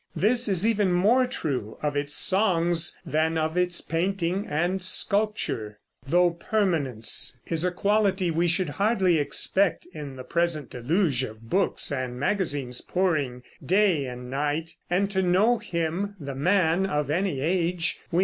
This 0.15 0.47
is 0.47 0.65
even 0.65 0.91
more 0.91 1.27
true 1.27 1.77
of 1.83 1.95
its 1.95 2.15
songs 2.15 2.97
than 3.05 3.37
of 3.37 3.55
its 3.55 3.81
painting 3.81 4.47
and 4.49 4.81
sculpture; 4.81 5.77
though 6.07 6.31
permanence 6.31 7.39
is 7.45 7.63
a 7.63 7.71
quality 7.71 8.31
we 8.31 8.47
should 8.47 8.69
hardly 8.69 9.19
expect 9.19 9.85
in 9.93 10.15
the 10.15 10.23
present 10.23 10.71
deluge 10.71 11.21
of 11.23 11.51
books 11.51 11.91
and 11.91 12.19
magazines 12.19 12.81
pouring 12.81 13.43
day 13.63 14.07
and 14.07 14.31
night 14.31 14.75
from 14.89 15.01
our 15.01 15.05
presses 15.05 15.17
in 15.69 16.15
the 16.19 16.33
name 16.33 16.85
of 16.87 17.07
literature. 17.07 17.97